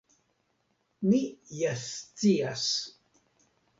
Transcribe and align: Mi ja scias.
Mi 1.09 1.19
ja 1.59 1.73
scias. 1.83 2.65